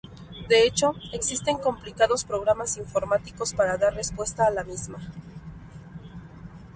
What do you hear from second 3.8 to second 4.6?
respuesta a